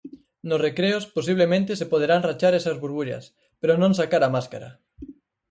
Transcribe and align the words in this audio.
Nos 0.49 0.63
recreos, 0.67 1.03
posiblemente 1.17 1.71
se 1.79 1.89
poderán 1.91 2.23
rachar 2.27 2.53
esas 2.55 2.79
burbullas, 2.83 3.23
pero 3.59 3.73
non 3.81 3.91
sacar 3.99 4.21
a 4.25 4.33
máscara. 4.35 4.69